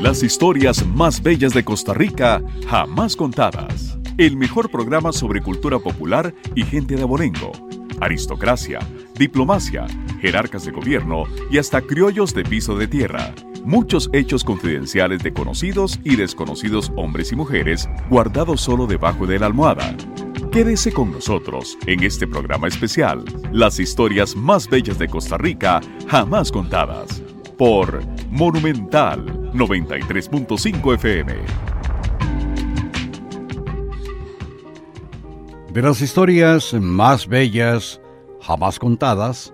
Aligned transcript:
Las 0.00 0.22
historias 0.22 0.86
más 0.86 1.22
bellas 1.22 1.54
de 1.54 1.64
Costa 1.64 1.94
Rica 1.94 2.42
jamás 2.68 3.16
contadas. 3.16 3.98
El 4.18 4.36
mejor 4.36 4.70
programa 4.70 5.10
sobre 5.10 5.40
cultura 5.40 5.78
popular 5.78 6.34
y 6.54 6.64
gente 6.64 6.96
de 6.96 7.02
abolengo. 7.02 7.52
Aristocracia, 8.00 8.78
diplomacia, 9.18 9.86
jerarcas 10.20 10.64
de 10.66 10.72
gobierno 10.72 11.24
y 11.50 11.58
hasta 11.58 11.80
criollos 11.80 12.34
de 12.34 12.44
piso 12.44 12.76
de 12.76 12.86
tierra. 12.86 13.34
Muchos 13.64 14.10
hechos 14.12 14.44
confidenciales 14.44 15.22
de 15.22 15.32
conocidos 15.32 15.98
y 16.04 16.16
desconocidos 16.16 16.92
hombres 16.94 17.32
y 17.32 17.36
mujeres 17.36 17.88
guardados 18.10 18.60
solo 18.60 18.86
debajo 18.86 19.26
de 19.26 19.38
la 19.38 19.46
almohada. 19.46 19.96
Quédese 20.52 20.92
con 20.92 21.10
nosotros 21.10 21.76
en 21.86 22.04
este 22.04 22.26
programa 22.26 22.68
especial, 22.68 23.24
las 23.50 23.80
historias 23.80 24.36
más 24.36 24.68
bellas 24.68 24.98
de 24.98 25.08
Costa 25.08 25.36
Rica 25.36 25.80
jamás 26.06 26.52
contadas, 26.52 27.22
por 27.56 28.02
Monumental 28.30 29.50
93.5 29.52 30.94
FM. 30.94 31.34
De 35.72 35.82
las 35.82 36.00
historias 36.00 36.74
más 36.74 37.26
bellas 37.26 38.00
jamás 38.40 38.78
contadas, 38.78 39.52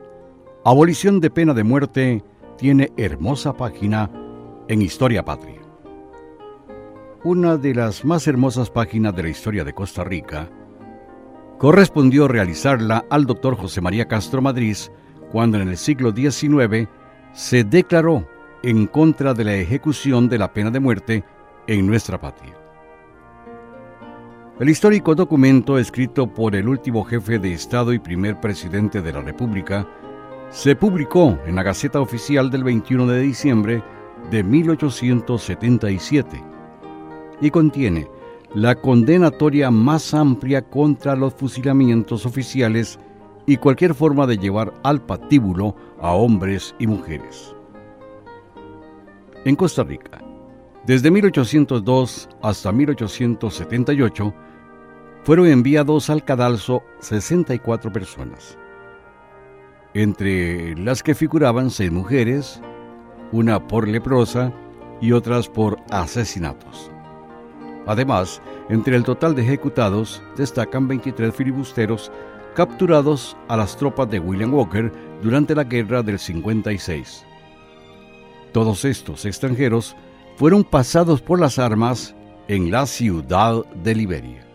Abolición 0.64 1.18
de 1.18 1.28
pena 1.28 1.54
de 1.54 1.64
muerte 1.64 2.22
tiene 2.56 2.92
hermosa 2.96 3.52
página 3.52 4.08
en 4.68 4.80
Historia 4.80 5.24
Patria. 5.24 5.60
Una 7.24 7.56
de 7.56 7.74
las 7.74 8.04
más 8.04 8.28
hermosas 8.28 8.70
páginas 8.70 9.16
de 9.16 9.24
la 9.24 9.28
historia 9.30 9.64
de 9.64 9.72
Costa 9.72 10.04
Rica 10.04 10.48
correspondió 11.58 12.28
realizarla 12.28 13.04
al 13.10 13.26
doctor 13.26 13.56
José 13.56 13.80
María 13.80 14.06
Castro 14.06 14.40
Madrid 14.40 14.76
cuando 15.32 15.58
en 15.58 15.68
el 15.68 15.76
siglo 15.76 16.12
XIX 16.12 16.88
se 17.32 17.64
declaró 17.64 18.26
en 18.62 18.86
contra 18.86 19.34
de 19.34 19.44
la 19.44 19.54
ejecución 19.54 20.28
de 20.28 20.38
la 20.38 20.52
pena 20.52 20.70
de 20.70 20.80
muerte 20.80 21.24
en 21.66 21.86
nuestra 21.86 22.20
patria. 22.20 22.54
El 24.60 24.68
histórico 24.68 25.14
documento 25.14 25.78
escrito 25.78 26.26
por 26.26 26.54
el 26.54 26.68
último 26.68 27.04
jefe 27.04 27.38
de 27.38 27.52
Estado 27.52 27.92
y 27.92 27.98
primer 27.98 28.40
presidente 28.40 29.02
de 29.02 29.12
la 29.12 29.20
República 29.20 29.86
se 30.50 30.76
publicó 30.76 31.38
en 31.46 31.56
la 31.56 31.62
Gaceta 31.62 32.00
Oficial 32.00 32.50
del 32.50 32.62
21 32.62 33.06
de 33.06 33.22
diciembre 33.22 33.82
de 34.30 34.44
1877 34.44 36.44
y 37.40 37.50
contiene 37.50 38.06
la 38.54 38.74
condenatoria 38.74 39.70
más 39.70 40.12
amplia 40.12 40.62
contra 40.62 41.16
los 41.16 41.34
fusilamientos 41.34 42.26
oficiales 42.26 42.98
y 43.46 43.56
cualquier 43.56 43.94
forma 43.94 44.26
de 44.26 44.36
llevar 44.36 44.74
al 44.84 45.00
patíbulo 45.00 45.74
a 46.02 46.12
hombres 46.12 46.74
y 46.78 46.86
mujeres. 46.86 47.54
En 49.44 49.56
Costa 49.56 49.84
Rica, 49.84 50.20
desde 50.84 51.10
1802 51.10 52.28
hasta 52.42 52.72
1878, 52.72 54.34
fueron 55.22 55.46
enviados 55.46 56.10
al 56.10 56.24
cadalso 56.24 56.82
64 56.98 57.92
personas, 57.92 58.58
entre 59.94 60.76
las 60.76 61.02
que 61.02 61.14
figuraban 61.14 61.70
seis 61.70 61.92
mujeres, 61.92 62.60
una 63.30 63.66
por 63.66 63.86
leprosa 63.86 64.52
y 65.00 65.12
otras 65.12 65.48
por 65.48 65.78
asesinatos. 65.90 66.90
Además, 67.86 68.42
entre 68.68 68.96
el 68.96 69.04
total 69.04 69.36
de 69.36 69.42
ejecutados 69.42 70.20
destacan 70.36 70.88
23 70.88 71.34
filibusteros 71.34 72.10
capturados 72.54 73.36
a 73.48 73.56
las 73.56 73.76
tropas 73.76 74.10
de 74.10 74.18
William 74.18 74.52
Walker 74.52 74.92
durante 75.22 75.54
la 75.54 75.64
guerra 75.64 76.02
del 76.02 76.18
56. 76.18 77.24
Todos 78.52 78.84
estos 78.84 79.24
extranjeros 79.24 79.96
fueron 80.36 80.64
pasados 80.64 81.22
por 81.22 81.40
las 81.40 81.58
armas 81.58 82.14
en 82.48 82.70
la 82.70 82.86
ciudad 82.86 83.64
de 83.82 83.94
Liberia. 83.94 84.46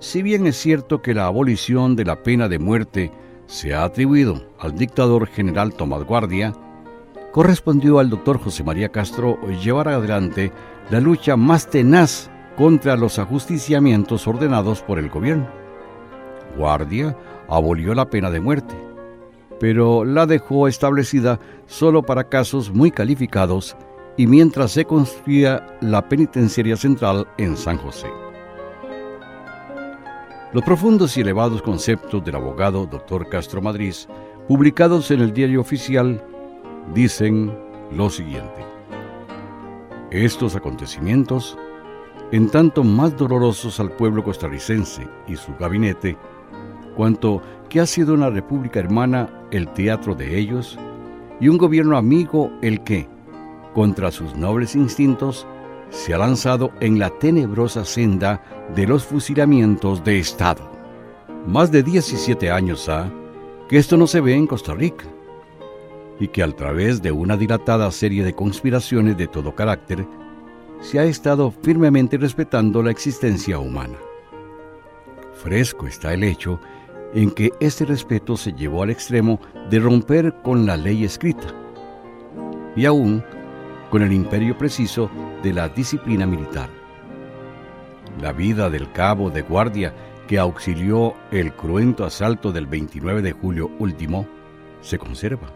Si 0.00 0.22
bien 0.22 0.46
es 0.46 0.56
cierto 0.56 1.00
que 1.00 1.14
la 1.14 1.26
abolición 1.26 1.96
de 1.96 2.04
la 2.04 2.22
pena 2.22 2.48
de 2.48 2.58
muerte 2.58 3.10
se 3.46 3.74
ha 3.74 3.84
atribuido 3.84 4.50
al 4.58 4.76
dictador 4.76 5.26
general 5.26 5.72
Tomás 5.72 6.04
Guardia, 6.04 6.52
correspondió 7.32 7.98
al 7.98 8.10
doctor 8.10 8.38
José 8.38 8.64
María 8.64 8.90
Castro 8.90 9.40
llevar 9.62 9.88
adelante 9.88 10.52
la 10.90 11.00
lucha 11.00 11.36
más 11.36 11.70
tenaz 11.70 12.30
contra 12.56 12.96
los 12.96 13.18
ajusticiamientos 13.18 14.26
ordenados 14.26 14.82
por 14.82 14.98
el 14.98 15.08
gobierno. 15.08 15.48
Guardia 16.56 17.16
abolió 17.48 17.94
la 17.94 18.08
pena 18.08 18.30
de 18.30 18.40
muerte, 18.40 18.74
pero 19.60 20.04
la 20.04 20.26
dejó 20.26 20.68
establecida 20.68 21.38
solo 21.66 22.02
para 22.02 22.28
casos 22.28 22.70
muy 22.72 22.90
calificados 22.90 23.76
y 24.16 24.26
mientras 24.26 24.72
se 24.72 24.84
construía 24.84 25.66
la 25.80 26.08
penitenciaria 26.08 26.76
central 26.76 27.26
en 27.38 27.56
San 27.56 27.78
José. 27.78 28.08
Los 30.52 30.62
profundos 30.62 31.16
y 31.16 31.20
elevados 31.22 31.62
conceptos 31.62 32.24
del 32.24 32.36
abogado 32.36 32.86
Dr. 32.86 33.28
Castro 33.28 33.60
Madrid, 33.60 33.94
publicados 34.46 35.10
en 35.10 35.20
el 35.20 35.32
diario 35.32 35.60
oficial, 35.60 36.22
dicen 36.94 37.52
lo 37.90 38.08
siguiente. 38.08 38.64
Estos 40.12 40.54
acontecimientos, 40.54 41.58
en 42.30 42.48
tanto 42.50 42.84
más 42.84 43.16
dolorosos 43.16 43.80
al 43.80 43.90
pueblo 43.90 44.22
costarricense 44.22 45.08
y 45.26 45.34
su 45.34 45.56
gabinete, 45.56 46.16
cuanto 46.94 47.42
que 47.68 47.80
ha 47.80 47.86
sido 47.86 48.14
una 48.14 48.30
república 48.30 48.80
hermana 48.80 49.28
el 49.50 49.68
teatro 49.68 50.14
de 50.14 50.38
ellos 50.38 50.78
y 51.40 51.48
un 51.48 51.58
gobierno 51.58 51.96
amigo 51.96 52.50
el 52.62 52.82
que, 52.82 53.08
contra 53.74 54.10
sus 54.10 54.36
nobles 54.36 54.74
instintos, 54.74 55.46
se 55.90 56.14
ha 56.14 56.18
lanzado 56.18 56.72
en 56.80 56.98
la 56.98 57.10
tenebrosa 57.10 57.84
senda 57.84 58.42
de 58.74 58.86
los 58.86 59.04
fusilamientos 59.04 60.02
de 60.04 60.18
Estado. 60.18 60.70
Más 61.46 61.70
de 61.70 61.82
17 61.82 62.50
años 62.50 62.88
ha 62.88 63.10
que 63.68 63.76
esto 63.76 63.96
no 63.96 64.06
se 64.06 64.20
ve 64.20 64.34
en 64.34 64.46
Costa 64.46 64.74
Rica 64.74 65.04
y 66.20 66.28
que 66.28 66.42
a 66.42 66.50
través 66.50 67.02
de 67.02 67.12
una 67.12 67.36
dilatada 67.36 67.90
serie 67.90 68.24
de 68.24 68.34
conspiraciones 68.34 69.16
de 69.16 69.26
todo 69.26 69.54
carácter, 69.54 70.06
se 70.80 70.98
ha 70.98 71.04
estado 71.04 71.50
firmemente 71.50 72.18
respetando 72.18 72.82
la 72.82 72.90
existencia 72.90 73.58
humana. 73.58 73.96
Fresco 75.32 75.86
está 75.86 76.14
el 76.14 76.24
hecho 76.24 76.60
en 77.12 77.30
que 77.30 77.52
este 77.60 77.84
respeto 77.84 78.36
se 78.36 78.52
llevó 78.52 78.82
al 78.82 78.90
extremo 78.90 79.40
de 79.70 79.78
romper 79.78 80.34
con 80.42 80.66
la 80.66 80.76
ley 80.76 81.04
escrita 81.04 81.46
y 82.76 82.86
aún 82.86 83.22
con 83.90 84.02
el 84.02 84.12
imperio 84.12 84.56
preciso 84.58 85.10
de 85.42 85.52
la 85.52 85.68
disciplina 85.68 86.26
militar. 86.26 86.68
La 88.20 88.32
vida 88.32 88.70
del 88.70 88.90
cabo 88.92 89.30
de 89.30 89.42
guardia 89.42 89.94
que 90.26 90.38
auxilió 90.38 91.14
el 91.30 91.52
cruento 91.52 92.04
asalto 92.04 92.52
del 92.52 92.66
29 92.66 93.22
de 93.22 93.32
julio 93.32 93.70
último 93.78 94.26
se 94.80 94.98
conserva. 94.98 95.48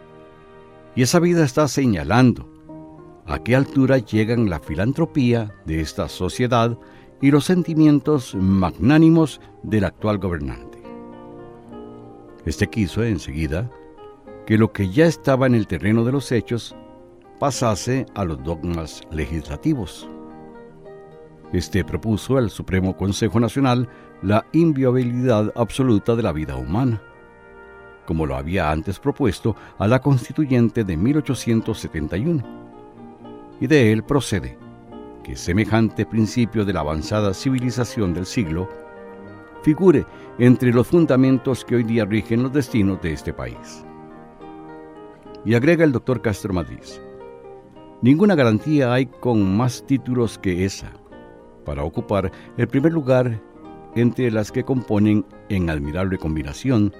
Y 0.95 1.01
esa 1.01 1.19
vida 1.19 1.43
está 1.43 1.67
señalando 1.67 2.47
a 3.25 3.39
qué 3.39 3.55
altura 3.55 3.97
llegan 3.99 4.49
la 4.49 4.59
filantropía 4.59 5.53
de 5.65 5.81
esta 5.81 6.09
sociedad 6.09 6.77
y 7.21 7.31
los 7.31 7.45
sentimientos 7.45 8.35
magnánimos 8.35 9.39
del 9.63 9.85
actual 9.85 10.17
gobernante. 10.17 10.68
Este 12.49 12.67
quiso 12.67 13.03
enseguida 13.03 13.69
que 14.47 14.57
lo 14.57 14.73
que 14.73 14.89
ya 14.89 15.05
estaba 15.05 15.45
en 15.45 15.53
el 15.53 15.67
terreno 15.67 16.03
de 16.03 16.11
los 16.11 16.31
hechos 16.31 16.75
pasase 17.39 18.07
a 18.15 18.25
los 18.25 18.43
dogmas 18.43 19.01
legislativos. 19.11 20.09
Este 21.53 21.85
propuso 21.85 22.37
al 22.37 22.49
Supremo 22.49 22.97
Consejo 22.97 23.39
Nacional 23.39 23.87
la 24.23 24.47
inviolabilidad 24.51 25.53
absoluta 25.55 26.15
de 26.15 26.23
la 26.23 26.31
vida 26.31 26.55
humana 26.55 26.99
como 28.07 28.25
lo 28.25 28.35
había 28.35 28.71
antes 28.71 28.97
propuesto 28.97 29.55
a 29.77 29.87
la 29.87 30.01
constituyente 30.01 30.83
de 30.83 30.97
1871. 30.97 32.43
Y 33.61 33.67
de 33.67 33.91
él 33.91 34.03
procede 34.03 34.57
que 35.23 35.35
semejante 35.35 36.07
principio 36.07 36.65
de 36.65 36.73
la 36.73 36.79
avanzada 36.79 37.35
civilización 37.35 38.15
del 38.15 38.25
siglo 38.25 38.67
figure 39.63 40.05
entre 40.37 40.71
los 40.71 40.87
fundamentos 40.87 41.65
que 41.65 41.75
hoy 41.75 41.83
día 41.83 42.05
rigen 42.05 42.43
los 42.43 42.53
destinos 42.53 43.01
de 43.01 43.13
este 43.13 43.33
país. 43.33 43.85
Y 45.45 45.53
agrega 45.53 45.83
el 45.83 45.91
doctor 45.91 46.21
Castro 46.21 46.53
Madrid, 46.53 46.83
ninguna 48.01 48.35
garantía 48.35 48.93
hay 48.93 49.05
con 49.05 49.55
más 49.55 49.85
títulos 49.85 50.37
que 50.37 50.65
esa 50.65 50.91
para 51.65 51.83
ocupar 51.83 52.31
el 52.57 52.67
primer 52.67 52.93
lugar 52.93 53.41
entre 53.95 54.31
las 54.31 54.51
que 54.51 54.63
componen 54.63 55.25
en 55.49 55.69
admirable 55.69 56.17
combinación 56.17 56.93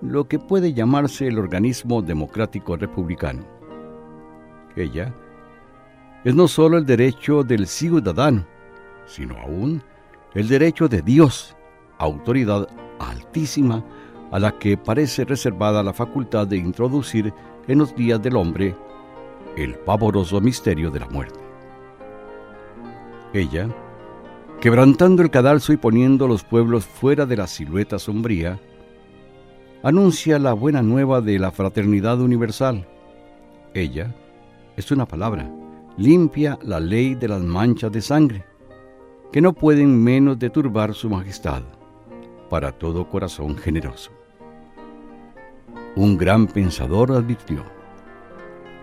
lo 0.00 0.28
que 0.28 0.38
puede 0.38 0.72
llamarse 0.72 1.26
el 1.26 1.38
organismo 1.38 2.02
democrático 2.02 2.76
republicano. 2.76 3.44
Ella 4.76 5.14
es 6.24 6.34
no 6.34 6.48
solo 6.48 6.76
el 6.76 6.84
derecho 6.84 7.42
del 7.42 7.66
ciudadano, 7.66 8.46
sino 9.06 9.38
aún 9.38 9.82
el 10.34 10.48
derecho 10.48 10.88
de 10.88 11.00
Dios, 11.00 11.55
autoridad 11.98 12.68
altísima 12.98 13.84
a 14.30 14.38
la 14.38 14.58
que 14.58 14.76
parece 14.76 15.24
reservada 15.24 15.82
la 15.82 15.92
facultad 15.92 16.46
de 16.46 16.56
introducir 16.56 17.32
en 17.68 17.78
los 17.78 17.94
días 17.94 18.20
del 18.22 18.36
hombre 18.36 18.76
el 19.56 19.74
pavoroso 19.76 20.40
misterio 20.40 20.90
de 20.90 21.00
la 21.00 21.08
muerte. 21.08 21.38
Ella, 23.32 23.68
quebrantando 24.60 25.22
el 25.22 25.30
cadalso 25.30 25.72
y 25.72 25.76
poniendo 25.76 26.28
los 26.28 26.44
pueblos 26.44 26.84
fuera 26.86 27.26
de 27.26 27.36
la 27.36 27.46
silueta 27.46 27.98
sombría, 27.98 28.60
anuncia 29.82 30.38
la 30.38 30.52
buena 30.52 30.82
nueva 30.82 31.20
de 31.20 31.38
la 31.38 31.50
fraternidad 31.50 32.20
universal. 32.20 32.86
Ella 33.74 34.14
es 34.76 34.90
una 34.90 35.06
palabra, 35.06 35.50
limpia 35.96 36.58
la 36.62 36.80
ley 36.80 37.14
de 37.14 37.28
las 37.28 37.42
manchas 37.42 37.92
de 37.92 38.02
sangre, 38.02 38.44
que 39.32 39.40
no 39.40 39.52
pueden 39.52 40.02
menos 40.02 40.38
de 40.38 40.50
turbar 40.50 40.94
su 40.94 41.10
majestad, 41.10 41.62
para 42.48 42.72
todo 42.72 43.08
corazón 43.08 43.56
generoso. 43.56 44.10
Un 45.94 46.16
gran 46.16 46.46
pensador 46.46 47.12
advirtió, 47.12 47.64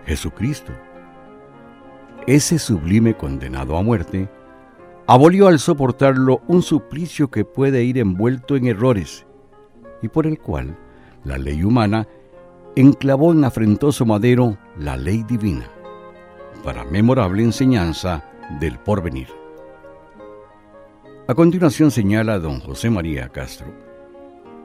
Jesucristo, 0.06 0.72
ese 2.26 2.58
sublime 2.58 3.14
condenado 3.14 3.76
a 3.76 3.82
muerte, 3.82 4.28
abolió 5.06 5.48
al 5.48 5.58
soportarlo 5.58 6.42
un 6.46 6.62
suplicio 6.62 7.30
que 7.30 7.44
puede 7.44 7.84
ir 7.84 7.98
envuelto 7.98 8.56
en 8.56 8.66
errores 8.66 9.26
y 10.02 10.08
por 10.08 10.26
el 10.26 10.38
cual 10.38 10.76
la 11.24 11.38
ley 11.38 11.62
humana 11.62 12.06
enclavó 12.76 13.32
en 13.32 13.44
afrentoso 13.44 14.04
madero 14.04 14.58
la 14.76 14.96
ley 14.96 15.22
divina, 15.22 15.66
para 16.64 16.84
memorable 16.84 17.42
enseñanza 17.42 18.24
del 18.58 18.78
porvenir. 18.78 19.43
A 21.26 21.34
continuación 21.34 21.90
señala 21.90 22.38
don 22.38 22.60
José 22.60 22.90
María 22.90 23.28
Castro, 23.28 23.66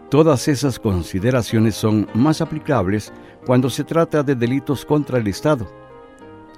todas 0.10 0.48
esas 0.48 0.78
consideraciones 0.78 1.76
son 1.76 2.08
más 2.14 2.42
aplicables 2.42 3.14
cuando 3.46 3.70
se 3.70 3.84
trata 3.84 4.24
de 4.24 4.36
delitos 4.36 4.86
contra 4.86 5.20
el 5.20 5.28
Estado, 5.28 5.72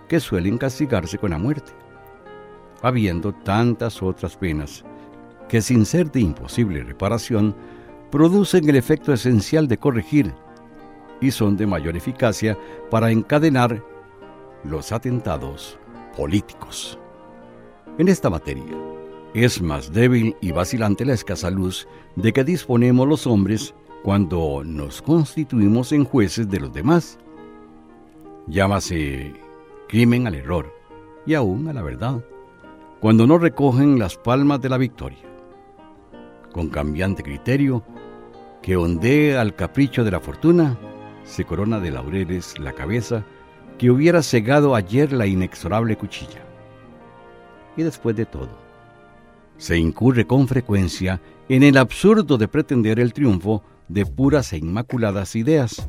que 0.07 0.19
suelen 0.19 0.57
castigarse 0.57 1.17
con 1.17 1.31
la 1.31 1.37
muerte 1.37 1.71
habiendo 2.81 3.33
tantas 3.33 4.01
otras 4.01 4.35
penas 4.35 4.83
que 5.47 5.61
sin 5.61 5.85
ser 5.85 6.11
de 6.11 6.21
imposible 6.21 6.83
reparación, 6.83 7.55
producen 8.09 8.67
el 8.69 8.75
efecto 8.75 9.13
esencial 9.13 9.67
de 9.67 9.77
corregir 9.77 10.33
y 11.19 11.31
son 11.31 11.57
de 11.57 11.67
mayor 11.67 11.95
eficacia 11.97 12.57
para 12.89 13.11
encadenar 13.11 13.83
los 14.63 14.91
atentados 14.91 15.77
políticos. 16.15 16.97
En 17.97 18.07
esta 18.07 18.29
materia, 18.29 18.63
es 19.33 19.61
más 19.61 19.93
débil 19.93 20.35
y 20.41 20.51
vacilante 20.51 21.05
la 21.05 21.13
escasa 21.13 21.49
luz 21.49 21.87
de 22.15 22.33
que 22.33 22.43
disponemos 22.43 23.07
los 23.07 23.25
hombres 23.27 23.73
cuando 24.03 24.63
nos 24.65 25.01
constituimos 25.01 25.91
en 25.91 26.05
jueces 26.05 26.49
de 26.49 26.59
los 26.59 26.73
demás. 26.73 27.17
Llámase 28.47 29.33
crimen 29.87 30.27
al 30.27 30.35
error 30.35 30.73
y 31.25 31.33
aún 31.33 31.67
a 31.67 31.73
la 31.73 31.81
verdad 31.81 32.23
cuando 32.99 33.25
no 33.25 33.39
recogen 33.39 33.97
las 33.97 34.15
palmas 34.15 34.61
de 34.61 34.69
la 34.69 34.77
victoria. 34.77 35.17
Con 36.51 36.69
cambiante 36.69 37.23
criterio, 37.23 37.83
que 38.61 38.75
ondea 38.75 39.41
al 39.41 39.55
capricho 39.55 40.03
de 40.03 40.11
la 40.11 40.19
fortuna, 40.19 40.77
se 41.23 41.43
corona 41.43 41.79
de 41.79 41.89
laureles 41.89 42.59
la 42.59 42.73
cabeza 42.73 43.23
que 43.79 43.89
hubiera 43.89 44.21
cegado 44.21 44.75
ayer 44.75 45.13
la 45.13 45.25
inexorable 45.25 45.97
cuchilla. 45.97 46.43
Y 47.75 47.81
después 47.81 48.15
de 48.15 48.27
todo, 48.27 48.60
se 49.61 49.77
incurre 49.77 50.25
con 50.25 50.47
frecuencia 50.47 51.21
en 51.47 51.61
el 51.61 51.77
absurdo 51.77 52.39
de 52.39 52.47
pretender 52.47 52.99
el 52.99 53.13
triunfo 53.13 53.63
de 53.87 54.07
puras 54.07 54.53
e 54.53 54.57
inmaculadas 54.57 55.35
ideas, 55.35 55.87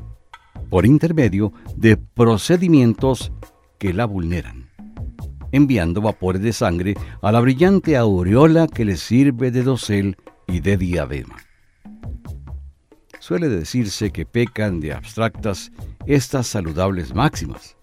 por 0.68 0.84
intermedio 0.84 1.54
de 1.74 1.96
procedimientos 1.96 3.32
que 3.78 3.94
la 3.94 4.04
vulneran 4.04 4.70
enviando 5.52 6.00
vapores 6.00 6.42
de 6.42 6.52
sangre 6.52 6.94
a 7.20 7.30
la 7.30 7.40
brillante 7.40 7.96
aureola 7.96 8.66
que 8.66 8.84
le 8.84 8.96
sirve 8.96 9.50
de 9.50 9.62
dosel 9.62 10.16
y 10.48 10.60
de 10.60 10.76
diadema. 10.78 11.36
Suele 13.20 13.48
decirse 13.48 14.10
que 14.10 14.26
pecan 14.26 14.80
de 14.80 14.94
abstractas 14.94 15.70
estas 16.06 16.46
saludables 16.46 17.14
máximas. 17.14 17.76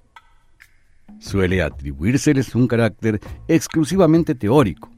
Suele 1.20 1.62
atribuírseles 1.62 2.56
un 2.56 2.68
carácter 2.68 3.22
exclusivamente 3.48 4.36
teórico. 4.36 4.90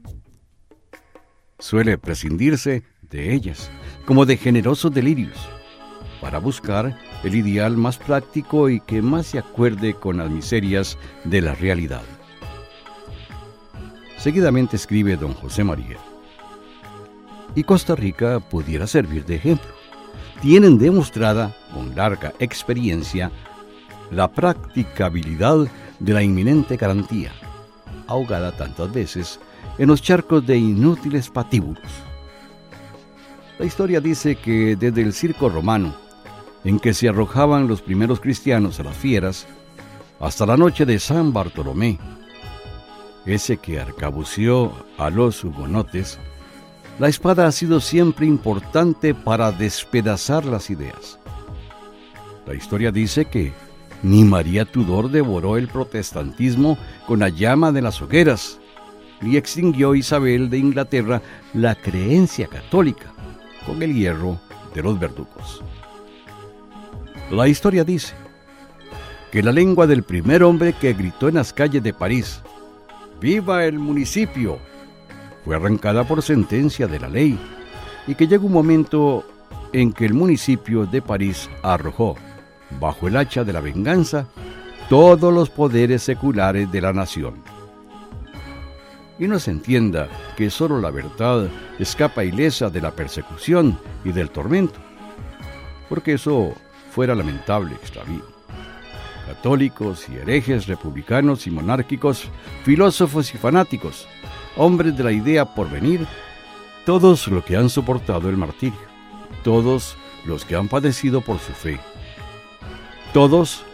Suele 1.62 1.96
prescindirse 1.96 2.82
de 3.08 3.32
ellas 3.32 3.70
como 4.04 4.26
de 4.26 4.36
generosos 4.36 4.92
delirios 4.92 5.38
para 6.20 6.38
buscar 6.38 6.98
el 7.22 7.36
ideal 7.36 7.76
más 7.76 7.98
práctico 7.98 8.68
y 8.68 8.80
que 8.80 9.00
más 9.00 9.28
se 9.28 9.38
acuerde 9.38 9.94
con 9.94 10.16
las 10.16 10.28
miserias 10.28 10.98
de 11.22 11.40
la 11.40 11.54
realidad. 11.54 12.02
Seguidamente 14.18 14.74
escribe 14.74 15.16
don 15.16 15.34
José 15.34 15.62
María. 15.62 15.98
Y 17.54 17.62
Costa 17.62 17.94
Rica 17.94 18.40
pudiera 18.40 18.88
servir 18.88 19.24
de 19.24 19.36
ejemplo. 19.36 19.70
Tienen 20.40 20.78
demostrada, 20.78 21.54
con 21.72 21.94
larga 21.94 22.32
experiencia, 22.40 23.30
la 24.10 24.32
practicabilidad 24.32 25.68
de 26.00 26.12
la 26.12 26.24
inminente 26.24 26.76
garantía, 26.76 27.30
ahogada 28.08 28.50
tantas 28.50 28.92
veces 28.92 29.38
en 29.78 29.88
los 29.88 30.02
charcos 30.02 30.46
de 30.46 30.56
inútiles 30.56 31.28
patíbulos. 31.30 31.82
La 33.58 33.66
historia 33.66 34.00
dice 34.00 34.36
que 34.36 34.76
desde 34.76 35.02
el 35.02 35.12
circo 35.12 35.48
romano, 35.48 35.94
en 36.64 36.78
que 36.78 36.94
se 36.94 37.08
arrojaban 37.08 37.68
los 37.68 37.82
primeros 37.82 38.20
cristianos 38.20 38.80
a 38.80 38.84
las 38.84 38.96
fieras, 38.96 39.46
hasta 40.20 40.46
la 40.46 40.56
noche 40.56 40.86
de 40.86 40.98
San 40.98 41.32
Bartolomé, 41.32 41.98
ese 43.26 43.58
que 43.58 43.80
arcabució 43.80 44.72
a 44.98 45.10
los 45.10 45.44
hugonotes, 45.44 46.18
la 46.98 47.08
espada 47.08 47.46
ha 47.46 47.52
sido 47.52 47.80
siempre 47.80 48.26
importante 48.26 49.14
para 49.14 49.52
despedazar 49.52 50.44
las 50.44 50.70
ideas. 50.70 51.18
La 52.46 52.54
historia 52.54 52.90
dice 52.92 53.24
que 53.26 53.52
ni 54.02 54.24
María 54.24 54.64
Tudor 54.64 55.10
devoró 55.10 55.56
el 55.56 55.68
protestantismo 55.68 56.76
con 57.06 57.20
la 57.20 57.28
llama 57.28 57.72
de 57.72 57.82
las 57.82 58.02
hogueras, 58.02 58.58
ni 59.22 59.36
extinguió 59.36 59.94
Isabel 59.94 60.50
de 60.50 60.58
Inglaterra 60.58 61.22
la 61.54 61.74
creencia 61.74 62.46
católica 62.48 63.12
con 63.64 63.82
el 63.82 63.94
hierro 63.94 64.38
de 64.74 64.82
los 64.82 64.98
verdugos. 64.98 65.62
La 67.30 67.48
historia 67.48 67.84
dice 67.84 68.14
que 69.30 69.42
la 69.42 69.52
lengua 69.52 69.86
del 69.86 70.02
primer 70.02 70.42
hombre 70.42 70.74
que 70.74 70.92
gritó 70.92 71.28
en 71.28 71.36
las 71.36 71.52
calles 71.52 71.82
de 71.82 71.94
París, 71.94 72.42
viva 73.20 73.64
el 73.64 73.78
municipio, 73.78 74.58
fue 75.44 75.56
arrancada 75.56 76.04
por 76.04 76.22
sentencia 76.22 76.86
de 76.86 77.00
la 77.00 77.08
ley 77.08 77.38
y 78.06 78.14
que 78.14 78.26
llega 78.26 78.44
un 78.44 78.52
momento 78.52 79.24
en 79.72 79.92
que 79.92 80.04
el 80.04 80.14
municipio 80.14 80.84
de 80.84 81.00
París 81.00 81.48
arrojó, 81.62 82.16
bajo 82.78 83.08
el 83.08 83.16
hacha 83.16 83.44
de 83.44 83.52
la 83.52 83.60
venganza, 83.60 84.26
todos 84.88 85.32
los 85.32 85.48
poderes 85.48 86.02
seculares 86.02 86.70
de 86.70 86.80
la 86.80 86.92
nación. 86.92 87.51
Y 89.22 89.28
no 89.28 89.38
se 89.38 89.52
entienda 89.52 90.08
que 90.36 90.50
solo 90.50 90.80
la 90.80 90.90
verdad 90.90 91.48
escapa 91.78 92.24
ilesa 92.24 92.70
de 92.70 92.80
la 92.80 92.90
persecución 92.90 93.78
y 94.04 94.10
del 94.10 94.30
tormento, 94.30 94.80
porque 95.88 96.14
eso 96.14 96.52
fuera 96.90 97.14
lamentable 97.14 97.76
extravío 97.76 98.32
católicos 99.28 100.08
y 100.08 100.16
herejes, 100.16 100.66
republicanos 100.66 101.46
y 101.46 101.52
monárquicos, 101.52 102.24
filósofos 102.64 103.32
y 103.32 103.38
fanáticos, 103.38 104.08
hombres 104.56 104.96
de 104.96 105.04
la 105.04 105.12
idea 105.12 105.44
por 105.44 105.70
venir, 105.70 106.04
todos 106.84 107.28
los 107.28 107.44
que 107.44 107.56
han 107.56 107.70
soportado 107.70 108.28
el 108.28 108.36
martirio, 108.36 108.80
todos 109.44 109.96
los 110.24 110.44
que 110.44 110.56
han 110.56 110.66
padecido 110.66 111.20
por 111.20 111.38
su 111.38 111.52
fe, 111.52 111.78
todos 113.12 113.64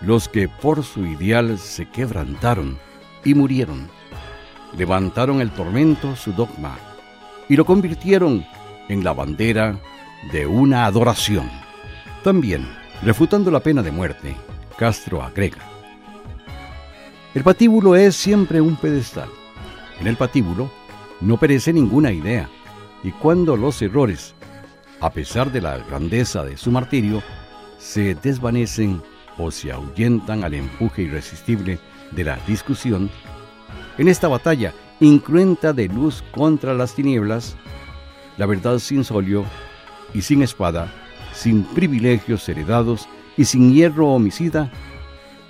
los 0.00 0.28
que 0.28 0.48
por 0.48 0.82
su 0.82 1.06
ideal 1.06 1.56
se 1.56 1.88
quebrantaron 1.88 2.76
y 3.24 3.34
murieron, 3.34 3.88
levantaron 4.76 5.40
el 5.40 5.50
tormento 5.50 6.16
su 6.16 6.32
dogma 6.32 6.76
y 7.48 7.56
lo 7.56 7.64
convirtieron 7.64 8.44
en 8.88 9.04
la 9.04 9.12
bandera 9.12 9.78
de 10.32 10.46
una 10.46 10.86
adoración. 10.86 11.50
También, 12.22 12.68
refutando 13.02 13.50
la 13.50 13.60
pena 13.60 13.82
de 13.82 13.92
muerte, 13.92 14.36
Castro 14.76 15.22
agrega. 15.22 15.58
El 17.34 17.44
patíbulo 17.44 17.94
es 17.94 18.16
siempre 18.16 18.60
un 18.60 18.76
pedestal. 18.76 19.28
En 20.00 20.06
el 20.06 20.16
patíbulo 20.16 20.70
no 21.20 21.36
perece 21.36 21.72
ninguna 21.72 22.12
idea, 22.12 22.48
y 23.02 23.12
cuando 23.12 23.56
los 23.56 23.80
errores, 23.82 24.34
a 25.00 25.10
pesar 25.10 25.52
de 25.52 25.60
la 25.60 25.78
grandeza 25.78 26.44
de 26.44 26.56
su 26.56 26.70
martirio, 26.70 27.22
se 27.78 28.14
desvanecen 28.14 29.02
o 29.36 29.50
se 29.50 29.70
ahuyentan 29.70 30.42
al 30.42 30.54
empuje 30.54 31.02
irresistible 31.02 31.78
de 32.10 32.24
la 32.24 32.38
discusión, 32.46 33.10
en 33.98 34.08
esta 34.08 34.28
batalla 34.28 34.72
incruenta 35.00 35.72
de 35.72 35.88
luz 35.88 36.22
contra 36.30 36.72
las 36.74 36.94
tinieblas, 36.94 37.56
la 38.36 38.46
verdad 38.46 38.78
sin 38.78 39.04
solio 39.04 39.44
y 40.14 40.22
sin 40.22 40.42
espada, 40.42 40.92
sin 41.32 41.64
privilegios 41.64 42.48
heredados 42.48 43.08
y 43.36 43.44
sin 43.44 43.72
hierro 43.72 44.08
homicida, 44.08 44.70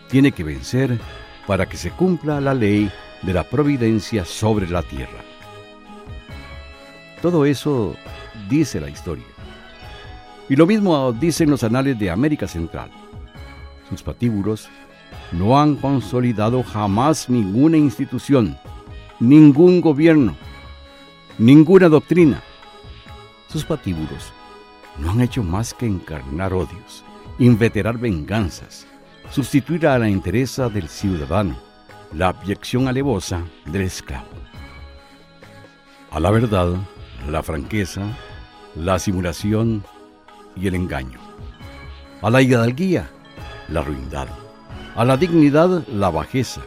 tiene 0.09 0.33
que 0.33 0.45
vencer 0.45 0.99
para 1.47 1.67
que 1.67 1.77
se 1.77 1.91
cumpla 1.91 2.41
la 2.41 2.55
ley 2.55 2.91
de 3.23 3.33
la 3.33 3.45
providencia 3.45 4.25
sobre 4.25 4.69
la 4.69 4.83
tierra. 4.83 5.23
Todo 7.21 7.45
eso 7.45 7.97
dice 8.49 8.81
la 8.81 8.89
historia. 8.89 9.25
Y 10.49 10.57
lo 10.57 10.67
mismo 10.67 11.13
dicen 11.13 11.51
los 11.51 11.65
anales 11.65 11.99
de 11.99 12.11
América 12.11 12.47
Central. 12.47 12.91
Sus 13.91 14.03
patíbulos 14.03 14.69
no 15.33 15.61
han 15.61 15.77
consolidado 15.77 16.63
jamás 16.63 17.29
ninguna 17.29 17.77
institución, 17.77 18.59
ningún 19.21 19.81
gobierno, 19.81 20.35
ninguna 21.39 21.89
doctrina. 21.89 22.43
Sus 23.49 23.65
patíbulos 23.65 24.33
no 24.99 25.11
han 25.11 25.21
hecho 25.21 25.43
más 25.43 25.75
que 25.75 25.87
encarnar 25.87 26.53
odios, 26.53 27.05
inveterar 27.39 27.99
venganzas, 27.99 28.87
sustituir 29.31 29.87
a 29.87 29.99
la 29.99 30.09
interesa 30.09 30.69
del 30.69 30.89
ciudadano, 30.89 31.57
la 32.13 32.29
abyección 32.29 32.89
alevosa 32.89 33.43
del 33.67 33.83
esclavo. 33.83 34.27
A 36.11 36.21
la 36.21 36.31
verdad, 36.31 36.75
la 37.29 37.43
franqueza, 37.43 38.03
la 38.75 38.99
simulación 38.99 39.85
y 40.57 40.67
el 40.67 40.75
engaño. 40.75 41.19
A 42.23 42.31
la 42.31 42.41
hidalguía, 42.41 43.11
la 43.69 43.83
ruindad. 43.83 44.29
A 44.99 45.05
la 45.05 45.17
dignidad, 45.17 45.87
la 45.87 46.11
bajeza. 46.11 46.61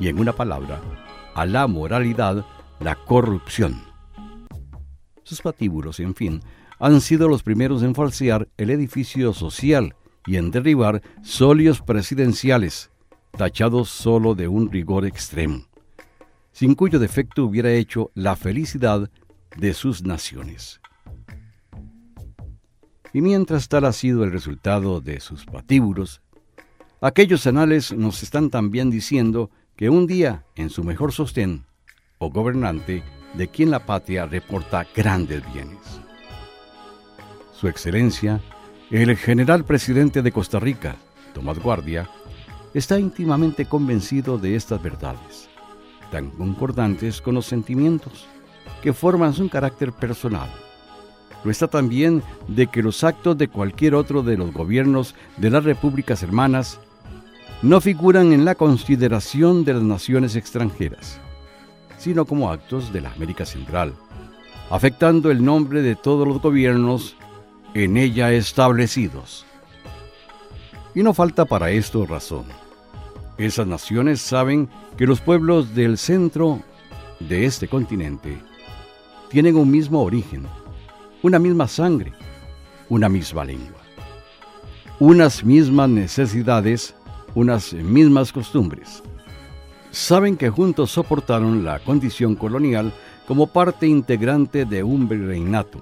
Y 0.00 0.08
en 0.08 0.18
una 0.18 0.32
palabra, 0.32 0.80
a 1.34 1.44
la 1.44 1.66
moralidad, 1.66 2.46
la 2.80 2.94
corrupción. 2.94 3.82
Sus 5.22 5.42
patíbulos, 5.42 6.00
en 6.00 6.14
fin, 6.14 6.40
han 6.78 7.02
sido 7.02 7.28
los 7.28 7.42
primeros 7.42 7.82
en 7.82 7.94
falsear 7.94 8.48
el 8.56 8.70
edificio 8.70 9.34
social 9.34 9.94
y 10.24 10.38
en 10.38 10.50
derribar 10.50 11.02
solios 11.22 11.82
presidenciales, 11.82 12.90
tachados 13.36 13.90
solo 13.90 14.34
de 14.34 14.48
un 14.48 14.72
rigor 14.72 15.04
extremo, 15.04 15.66
sin 16.52 16.74
cuyo 16.74 16.98
defecto 16.98 17.44
hubiera 17.44 17.70
hecho 17.70 18.10
la 18.14 18.34
felicidad 18.34 19.10
de 19.58 19.74
sus 19.74 20.02
naciones. 20.02 20.80
Y 23.12 23.20
mientras 23.20 23.68
tal 23.68 23.84
ha 23.84 23.92
sido 23.92 24.24
el 24.24 24.32
resultado 24.32 25.02
de 25.02 25.20
sus 25.20 25.44
patíbulos, 25.44 26.22
aquellos 27.00 27.46
anales 27.46 27.92
nos 27.92 28.22
están 28.22 28.50
también 28.50 28.90
diciendo 28.90 29.50
que 29.76 29.90
un 29.90 30.06
día, 30.06 30.44
en 30.54 30.70
su 30.70 30.82
mejor 30.82 31.12
sostén, 31.12 31.66
o 32.18 32.30
gobernante, 32.30 33.02
de 33.34 33.48
quien 33.48 33.70
la 33.70 33.84
patria 33.84 34.26
reporta 34.26 34.86
grandes 34.94 35.42
bienes. 35.52 36.00
Su 37.52 37.68
Excelencia, 37.68 38.40
el 38.90 39.16
general 39.16 39.64
presidente 39.64 40.22
de 40.22 40.32
Costa 40.32 40.58
Rica, 40.58 40.96
Tomás 41.34 41.58
Guardia, 41.58 42.08
está 42.72 42.98
íntimamente 42.98 43.66
convencido 43.66 44.38
de 44.38 44.56
estas 44.56 44.82
verdades, 44.82 45.50
tan 46.10 46.30
concordantes 46.30 47.20
con 47.20 47.34
los 47.34 47.46
sentimientos 47.46 48.26
que 48.82 48.92
forman 48.92 49.34
su 49.34 49.48
carácter 49.48 49.92
personal. 49.92 50.50
Lo 51.44 51.50
está 51.50 51.68
también 51.68 52.22
de 52.48 52.66
que 52.66 52.82
los 52.82 53.04
actos 53.04 53.36
de 53.38 53.48
cualquier 53.48 53.94
otro 53.94 54.22
de 54.22 54.36
los 54.36 54.52
gobiernos 54.52 55.14
de 55.36 55.50
las 55.50 55.64
repúblicas 55.64 56.22
hermanas 56.22 56.80
no 57.62 57.80
figuran 57.80 58.32
en 58.32 58.44
la 58.44 58.54
consideración 58.54 59.64
de 59.64 59.74
las 59.74 59.82
naciones 59.82 60.36
extranjeras, 60.36 61.20
sino 61.98 62.24
como 62.24 62.50
actos 62.50 62.92
de 62.92 63.00
la 63.00 63.12
América 63.12 63.46
Central, 63.46 63.94
afectando 64.70 65.30
el 65.30 65.44
nombre 65.44 65.82
de 65.82 65.96
todos 65.96 66.26
los 66.26 66.40
gobiernos 66.40 67.16
en 67.74 67.96
ella 67.96 68.32
establecidos. 68.32 69.46
Y 70.94 71.02
no 71.02 71.12
falta 71.14 71.44
para 71.44 71.70
esto 71.70 72.06
razón. 72.06 72.44
Esas 73.38 73.66
naciones 73.66 74.20
saben 74.20 74.68
que 74.96 75.06
los 75.06 75.20
pueblos 75.20 75.74
del 75.74 75.98
centro 75.98 76.62
de 77.20 77.44
este 77.44 77.68
continente 77.68 78.38
tienen 79.28 79.56
un 79.56 79.70
mismo 79.70 80.02
origen, 80.02 80.46
una 81.22 81.38
misma 81.38 81.68
sangre, 81.68 82.12
una 82.88 83.08
misma 83.08 83.44
lengua, 83.44 83.80
unas 84.98 85.44
mismas 85.44 85.90
necesidades, 85.90 86.94
unas 87.36 87.74
mismas 87.74 88.32
costumbres. 88.32 89.02
Saben 89.90 90.36
que 90.36 90.50
juntos 90.50 90.90
soportaron 90.90 91.64
la 91.64 91.78
condición 91.78 92.34
colonial 92.34 92.92
como 93.28 93.46
parte 93.46 93.86
integrante 93.86 94.64
de 94.64 94.82
un 94.82 95.08
reinato 95.08 95.80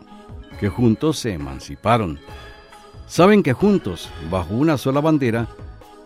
que 0.58 0.68
juntos 0.68 1.18
se 1.18 1.32
emanciparon. 1.32 2.18
Saben 3.06 3.42
que 3.42 3.52
juntos, 3.52 4.10
bajo 4.30 4.54
una 4.54 4.76
sola 4.76 5.00
bandera, 5.00 5.48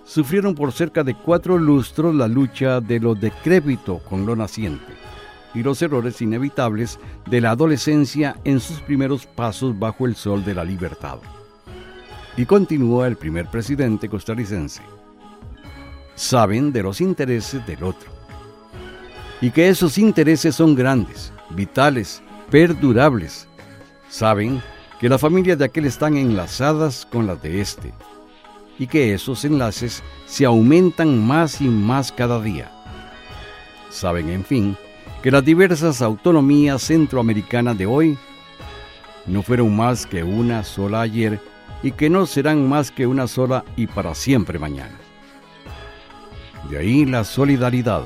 sufrieron 0.04 0.54
por 0.54 0.72
cerca 0.72 1.02
de 1.02 1.14
cuatro 1.14 1.56
lustros 1.56 2.14
la 2.14 2.28
lucha 2.28 2.80
de 2.80 3.00
lo 3.00 3.14
decrépito 3.14 3.98
con 3.98 4.26
lo 4.26 4.36
naciente 4.36 4.92
y 5.54 5.62
los 5.62 5.80
errores 5.80 6.20
inevitables 6.20 6.98
de 7.26 7.40
la 7.40 7.52
adolescencia 7.52 8.36
en 8.44 8.60
sus 8.60 8.80
primeros 8.80 9.24
pasos 9.24 9.78
bajo 9.78 10.06
el 10.06 10.14
sol 10.14 10.44
de 10.44 10.54
la 10.54 10.64
libertad. 10.64 11.18
Y 12.36 12.44
continúa 12.44 13.06
el 13.06 13.16
primer 13.16 13.46
presidente 13.46 14.10
costarricense. 14.10 14.97
Saben 16.18 16.72
de 16.72 16.82
los 16.82 17.00
intereses 17.00 17.64
del 17.64 17.84
otro. 17.84 18.10
Y 19.40 19.52
que 19.52 19.68
esos 19.68 19.98
intereses 19.98 20.56
son 20.56 20.74
grandes, 20.74 21.32
vitales, 21.50 22.20
perdurables, 22.50 23.46
Saben 24.08 24.60
que 24.98 25.08
las 25.08 25.20
familias 25.20 25.58
de 25.58 25.66
aquel 25.66 25.84
están 25.84 26.16
enlazadas 26.16 27.06
con 27.06 27.26
las 27.28 27.40
de 27.40 27.60
este 27.60 27.92
y 28.78 28.88
que 28.88 29.14
esos 29.14 29.44
enlaces 29.44 30.02
se 30.26 30.44
aumentan 30.44 31.24
más 31.24 31.60
y 31.60 31.68
más 31.68 32.10
cada 32.10 32.40
día. 32.40 32.72
Saben, 33.90 34.28
en 34.30 34.44
fin, 34.44 34.76
que 35.22 35.30
las 35.30 35.44
diversas 35.44 36.00
autonomías 36.00 36.82
centroamericanas 36.82 37.76
de 37.76 37.86
hoy 37.86 38.18
no 39.26 39.42
fueron 39.42 39.76
más 39.76 40.06
que 40.06 40.24
una 40.24 40.64
sola 40.64 41.02
ayer 41.02 41.38
y 41.82 41.92
que 41.92 42.08
no 42.10 42.26
serán 42.26 42.68
más 42.68 42.90
que 42.90 43.06
una 43.06 43.28
sola 43.28 43.64
y 43.76 43.86
para 43.86 44.14
siempre 44.14 44.58
mañana. 44.58 45.07
De 46.70 46.78
ahí 46.78 47.06
la 47.06 47.24
solidaridad. 47.24 48.02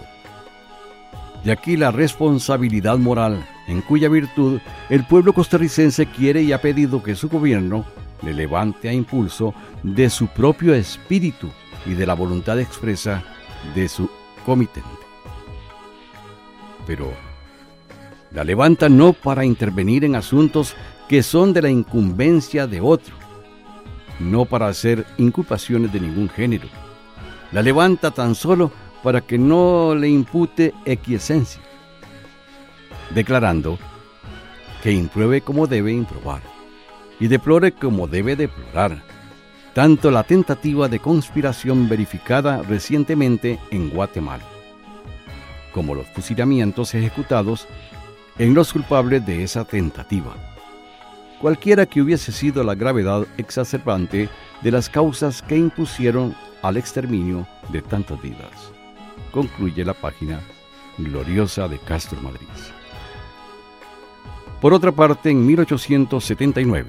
De 1.44 1.50
aquí 1.50 1.76
la 1.76 1.90
responsabilidad 1.90 2.98
moral 2.98 3.44
en 3.66 3.80
cuya 3.80 4.08
virtud 4.08 4.60
el 4.88 5.04
pueblo 5.04 5.32
costarricense 5.32 6.06
quiere 6.06 6.42
y 6.42 6.52
ha 6.52 6.60
pedido 6.60 7.02
que 7.02 7.16
su 7.16 7.28
gobierno 7.28 7.84
le 8.22 8.32
levante 8.32 8.88
a 8.88 8.92
impulso 8.92 9.52
de 9.82 10.08
su 10.10 10.28
propio 10.28 10.74
espíritu 10.74 11.50
y 11.84 11.94
de 11.94 12.06
la 12.06 12.14
voluntad 12.14 12.60
expresa 12.60 13.24
de 13.74 13.88
su 13.88 14.08
comitente. 14.46 14.88
Pero 16.86 17.12
la 18.30 18.44
levanta 18.44 18.88
no 18.88 19.12
para 19.12 19.44
intervenir 19.44 20.04
en 20.04 20.14
asuntos 20.14 20.76
que 21.08 21.22
son 21.22 21.52
de 21.52 21.62
la 21.62 21.70
incumbencia 21.70 22.66
de 22.66 22.80
otro, 22.80 23.14
no 24.20 24.44
para 24.44 24.68
hacer 24.68 25.04
inculpaciones 25.18 25.92
de 25.92 26.00
ningún 26.00 26.28
género. 26.28 26.68
La 27.52 27.62
levanta 27.62 28.10
tan 28.10 28.34
solo 28.34 28.72
para 29.02 29.20
que 29.20 29.38
no 29.38 29.94
le 29.94 30.08
impute 30.08 30.74
equiesencia 30.84 31.60
declarando 33.14 33.78
que 34.82 34.92
impruebe 34.92 35.40
como 35.42 35.66
debe 35.66 35.92
improbar 35.92 36.42
y 37.20 37.28
deplore 37.28 37.72
como 37.72 38.08
debe 38.08 38.34
deplorar, 38.34 39.02
tanto 39.74 40.10
la 40.10 40.24
tentativa 40.24 40.88
de 40.88 40.98
conspiración 40.98 41.88
verificada 41.88 42.62
recientemente 42.62 43.60
en 43.70 43.90
Guatemala, 43.90 44.44
como 45.72 45.94
los 45.94 46.06
fusilamientos 46.08 46.94
ejecutados 46.94 47.68
en 48.38 48.54
los 48.54 48.72
culpables 48.72 49.24
de 49.24 49.44
esa 49.44 49.64
tentativa, 49.64 50.34
cualquiera 51.40 51.86
que 51.86 52.02
hubiese 52.02 52.32
sido 52.32 52.64
la 52.64 52.74
gravedad 52.74 53.24
exacerbante 53.36 54.28
de 54.62 54.70
las 54.70 54.88
causas 54.88 55.42
que 55.42 55.56
impusieron 55.56 56.34
al 56.62 56.76
exterminio 56.76 57.46
de 57.70 57.82
tantas 57.82 58.20
vidas. 58.22 58.72
Concluye 59.30 59.84
la 59.84 59.94
página 59.94 60.40
gloriosa 60.98 61.68
de 61.68 61.78
Castro 61.78 62.20
Madrid. 62.22 62.48
Por 64.60 64.72
otra 64.72 64.92
parte, 64.92 65.30
en 65.30 65.44
1879, 65.44 66.88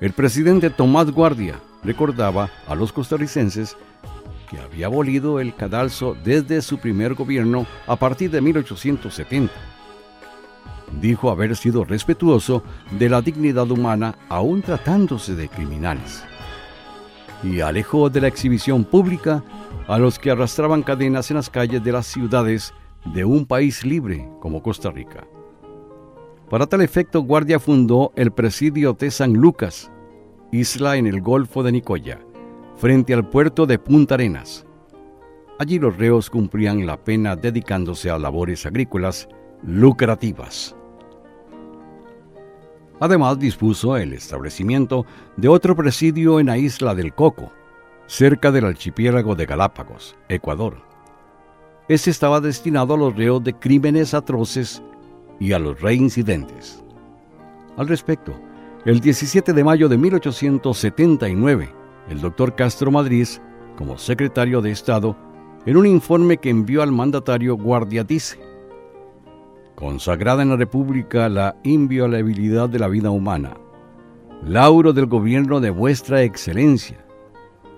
el 0.00 0.12
presidente 0.12 0.70
Tomás 0.70 1.10
Guardia 1.10 1.60
recordaba 1.84 2.50
a 2.66 2.74
los 2.74 2.92
costarricenses 2.92 3.76
que 4.50 4.58
había 4.58 4.86
abolido 4.86 5.38
el 5.38 5.54
cadalso 5.54 6.16
desde 6.24 6.60
su 6.62 6.78
primer 6.78 7.14
gobierno 7.14 7.66
a 7.86 7.94
partir 7.94 8.32
de 8.32 8.40
1870. 8.40 9.52
Dijo 11.00 11.30
haber 11.30 11.54
sido 11.54 11.84
respetuoso 11.84 12.64
de 12.90 13.08
la 13.08 13.22
dignidad 13.22 13.70
humana 13.70 14.16
aún 14.28 14.60
tratándose 14.60 15.36
de 15.36 15.48
criminales. 15.48 16.24
Y 17.42 17.60
alejó 17.60 18.10
de 18.10 18.20
la 18.20 18.28
exhibición 18.28 18.84
pública 18.84 19.42
a 19.88 19.98
los 19.98 20.18
que 20.18 20.30
arrastraban 20.30 20.82
cadenas 20.82 21.30
en 21.30 21.36
las 21.36 21.50
calles 21.50 21.82
de 21.82 21.92
las 21.92 22.06
ciudades 22.06 22.74
de 23.14 23.24
un 23.24 23.46
país 23.46 23.84
libre 23.84 24.28
como 24.40 24.62
Costa 24.62 24.90
Rica. 24.90 25.26
Para 26.48 26.66
tal 26.66 26.82
efecto, 26.82 27.22
Guardia 27.22 27.58
fundó 27.58 28.12
el 28.16 28.30
presidio 28.32 28.92
de 28.92 29.10
San 29.10 29.32
Lucas, 29.32 29.90
isla 30.52 30.96
en 30.96 31.06
el 31.06 31.20
Golfo 31.20 31.62
de 31.62 31.72
Nicoya, 31.72 32.18
frente 32.76 33.14
al 33.14 33.28
puerto 33.28 33.66
de 33.66 33.78
Punta 33.78 34.14
Arenas, 34.14 34.66
Allí 35.60 35.78
los 35.78 35.98
reos 35.98 36.30
cumplían 36.30 36.86
la 36.86 36.96
pena 36.96 37.36
dedicándose 37.36 38.08
a 38.08 38.18
labores 38.18 38.64
agrícolas 38.64 39.28
lucrativas. 39.62 40.74
Además 43.00 43.38
dispuso 43.38 43.96
el 43.96 44.12
establecimiento 44.12 45.06
de 45.36 45.48
otro 45.48 45.74
presidio 45.74 46.38
en 46.38 46.46
la 46.46 46.58
isla 46.58 46.94
del 46.94 47.14
Coco, 47.14 47.50
cerca 48.06 48.52
del 48.52 48.66
archipiélago 48.66 49.34
de 49.34 49.46
Galápagos, 49.46 50.16
Ecuador. 50.28 50.82
Este 51.88 52.10
estaba 52.10 52.40
destinado 52.40 52.94
a 52.94 52.98
los 52.98 53.16
reos 53.16 53.42
de 53.42 53.54
crímenes 53.54 54.12
atroces 54.12 54.82
y 55.40 55.52
a 55.52 55.58
los 55.58 55.80
reincidentes. 55.80 56.84
Al 57.78 57.88
respecto, 57.88 58.38
el 58.84 59.00
17 59.00 59.54
de 59.54 59.64
mayo 59.64 59.88
de 59.88 59.96
1879, 59.96 61.72
el 62.10 62.20
doctor 62.20 62.54
Castro 62.54 62.90
Madrid, 62.90 63.26
como 63.78 63.96
secretario 63.96 64.60
de 64.60 64.72
Estado, 64.72 65.16
en 65.64 65.78
un 65.78 65.86
informe 65.86 66.36
que 66.36 66.50
envió 66.50 66.82
al 66.82 66.92
mandatario 66.92 67.56
Guardia 67.56 68.04
dice, 68.04 68.49
consagrada 69.80 70.42
en 70.42 70.50
la 70.50 70.56
República 70.56 71.30
la 71.30 71.56
inviolabilidad 71.62 72.68
de 72.68 72.78
la 72.78 72.86
vida 72.86 73.10
humana, 73.10 73.56
lauro 74.46 74.92
del 74.92 75.06
gobierno 75.06 75.58
de 75.58 75.70
vuestra 75.70 76.22
excelencia. 76.22 77.02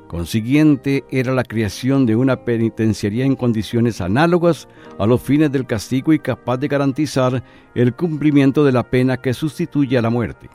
Consiguiente 0.09 1.05
era 1.11 1.33
la 1.33 1.45
creación 1.45 2.05
de 2.05 2.17
una 2.17 2.45
penitenciaría 2.45 3.25
en 3.25 3.37
condiciones 3.37 4.01
análogas 4.01 4.69
a 4.99 5.07
los 5.07 5.23
fines 5.23 5.53
del 5.53 5.65
castigo 5.65 6.13
y 6.13 6.19
capaz 6.19 6.59
de 6.59 6.67
garantizar 6.69 7.43
el 7.77 7.95
cumplimiento 7.95 8.65
de 8.65 8.73
la 8.73 8.83
pena 8.83 9.17
que 9.17 9.33
sustituye 9.33 9.97
a 9.97 10.03
la 10.03 10.11
muerte. 10.11 10.51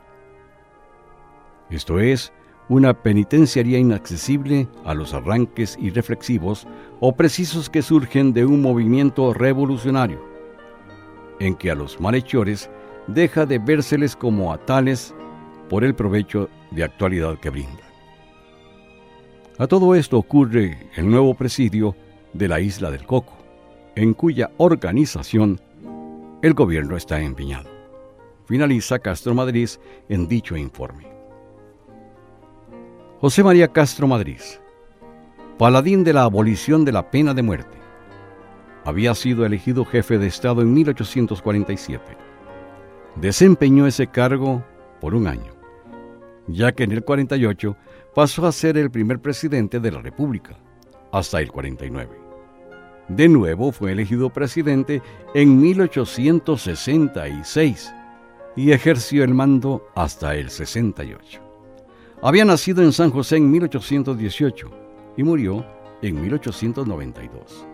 Esto 1.70 1.98
es, 1.98 2.30
una 2.68 2.92
penitenciaría 2.92 3.78
inaccesible 3.78 4.68
a 4.84 4.92
los 4.92 5.14
arranques 5.14 5.78
irreflexivos 5.80 6.66
o 7.00 7.16
precisos 7.16 7.70
que 7.70 7.80
surgen 7.80 8.34
de 8.34 8.44
un 8.44 8.60
movimiento 8.60 9.32
revolucionario, 9.32 10.27
en 11.40 11.54
que 11.54 11.70
a 11.70 11.74
los 11.74 12.00
malhechores 12.00 12.70
deja 13.06 13.46
de 13.46 13.58
vérseles 13.58 14.16
como 14.16 14.52
a 14.52 14.58
tales 14.58 15.14
por 15.68 15.84
el 15.84 15.94
provecho 15.94 16.48
de 16.70 16.84
actualidad 16.84 17.38
que 17.38 17.50
brinda. 17.50 17.82
A 19.58 19.66
todo 19.66 19.94
esto 19.94 20.18
ocurre 20.18 20.90
el 20.94 21.10
nuevo 21.10 21.34
presidio 21.34 21.96
de 22.32 22.48
la 22.48 22.60
isla 22.60 22.90
del 22.90 23.04
Coco, 23.04 23.36
en 23.96 24.14
cuya 24.14 24.50
organización 24.58 25.60
el 26.42 26.54
gobierno 26.54 26.96
está 26.96 27.20
empeñado. 27.20 27.68
Finaliza 28.46 29.00
Castro 29.00 29.34
Madrid 29.34 29.68
en 30.08 30.28
dicho 30.28 30.56
informe. 30.56 31.06
José 33.20 33.42
María 33.42 33.66
Castro 33.68 34.06
Madrid, 34.06 34.40
paladín 35.58 36.04
de 36.04 36.12
la 36.12 36.22
abolición 36.22 36.84
de 36.84 36.92
la 36.92 37.10
pena 37.10 37.34
de 37.34 37.42
muerte, 37.42 37.76
había 38.88 39.14
sido 39.14 39.44
elegido 39.44 39.84
jefe 39.84 40.16
de 40.16 40.28
Estado 40.28 40.62
en 40.62 40.72
1847. 40.72 42.16
Desempeñó 43.16 43.86
ese 43.86 44.06
cargo 44.06 44.64
por 44.98 45.14
un 45.14 45.26
año, 45.26 45.52
ya 46.46 46.72
que 46.72 46.84
en 46.84 46.92
el 46.92 47.04
48 47.04 47.76
pasó 48.14 48.46
a 48.46 48.52
ser 48.52 48.78
el 48.78 48.90
primer 48.90 49.20
presidente 49.20 49.78
de 49.78 49.90
la 49.90 50.00
República, 50.00 50.56
hasta 51.12 51.42
el 51.42 51.52
49. 51.52 52.18
De 53.08 53.28
nuevo 53.28 53.72
fue 53.72 53.92
elegido 53.92 54.30
presidente 54.30 55.02
en 55.34 55.60
1866 55.60 57.92
y 58.56 58.72
ejerció 58.72 59.22
el 59.22 59.34
mando 59.34 59.86
hasta 59.94 60.34
el 60.34 60.48
68. 60.48 61.42
Había 62.22 62.46
nacido 62.46 62.82
en 62.82 62.92
San 62.92 63.10
José 63.10 63.36
en 63.36 63.50
1818 63.50 64.70
y 65.18 65.22
murió 65.22 65.66
en 66.00 66.22
1892. 66.22 67.66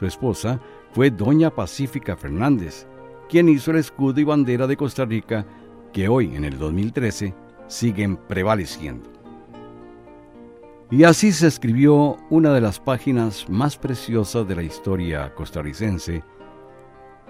Su 0.00 0.06
esposa 0.06 0.58
fue 0.92 1.10
doña 1.10 1.50
Pacífica 1.50 2.16
Fernández, 2.16 2.86
quien 3.28 3.50
hizo 3.50 3.70
el 3.70 3.76
escudo 3.76 4.18
y 4.18 4.24
bandera 4.24 4.66
de 4.66 4.74
Costa 4.74 5.04
Rica 5.04 5.44
que 5.92 6.08
hoy, 6.08 6.34
en 6.34 6.46
el 6.46 6.58
2013, 6.58 7.34
siguen 7.66 8.16
prevaleciendo. 8.16 9.10
Y 10.90 11.04
así 11.04 11.32
se 11.32 11.48
escribió 11.48 12.16
una 12.30 12.54
de 12.54 12.62
las 12.62 12.80
páginas 12.80 13.46
más 13.50 13.76
preciosas 13.76 14.48
de 14.48 14.56
la 14.56 14.62
historia 14.62 15.34
costarricense, 15.34 16.24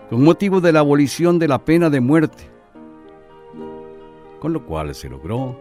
con 0.09 0.22
motivo 0.22 0.61
de 0.61 0.72
la 0.72 0.78
abolición 0.78 1.40
de 1.40 1.48
la 1.48 1.64
pena 1.64 1.90
de 1.90 2.00
muerte, 2.00 2.48
con 4.38 4.52
lo 4.52 4.64
cual 4.64 4.94
se 4.94 5.09
logró 5.09 5.59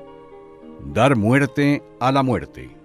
Dar 0.94 1.16
muerte 1.16 1.84
a 2.00 2.12
la 2.12 2.22
muerte. 2.22 2.79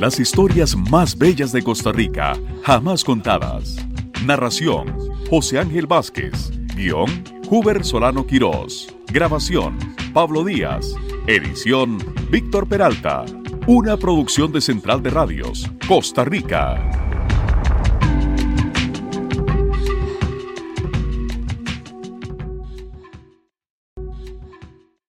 Las 0.00 0.18
historias 0.18 0.74
más 0.74 1.18
bellas 1.18 1.52
de 1.52 1.62
Costa 1.62 1.92
Rica, 1.92 2.32
jamás 2.62 3.04
contadas. 3.04 3.76
Narración, 4.24 4.96
José 5.28 5.58
Ángel 5.58 5.86
Vázquez. 5.86 6.50
Guión, 6.74 7.22
Huber 7.50 7.84
Solano 7.84 8.26
Quirós. 8.26 8.96
Grabación, 9.08 9.76
Pablo 10.14 10.42
Díaz. 10.42 10.94
Edición, 11.26 11.98
Víctor 12.30 12.66
Peralta. 12.66 13.26
Una 13.66 13.98
producción 13.98 14.52
de 14.52 14.62
Central 14.62 15.02
de 15.02 15.10
Radios, 15.10 15.70
Costa 15.86 16.24
Rica. 16.24 16.99